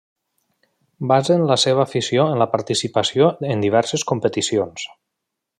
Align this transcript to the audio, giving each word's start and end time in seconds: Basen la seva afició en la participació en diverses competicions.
Basen 1.11 1.43
la 1.51 1.57
seva 1.65 1.83
afició 1.89 2.27
en 2.37 2.41
la 2.45 2.49
participació 2.57 3.31
en 3.53 3.65
diverses 3.69 4.11
competicions. 4.15 4.91